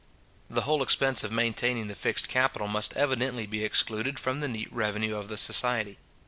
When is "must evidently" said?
2.67-3.45